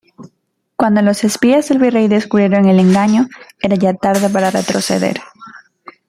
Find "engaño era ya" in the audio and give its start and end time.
2.79-3.93